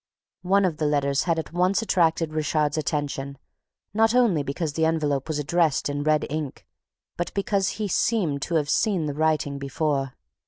One 0.41 0.65
of 0.65 0.77
the 0.77 0.87
letters 0.87 1.25
had 1.25 1.37
at 1.37 1.53
once 1.53 1.83
attracted 1.83 2.33
Richard's 2.33 2.75
attention 2.75 3.37
not 3.93 4.15
only 4.15 4.41
because 4.41 4.73
the 4.73 4.83
envelope 4.85 5.27
was 5.27 5.37
addressed 5.37 5.89
in 5.89 6.01
red 6.01 6.25
ink, 6.27 6.65
but 7.17 7.31
because 7.35 7.67
he 7.77 7.87
seemed 7.87 8.41
to 8.41 8.55
have 8.55 8.67
seen 8.67 9.05
the 9.05 9.13
writing 9.13 9.59
before. 9.59 10.15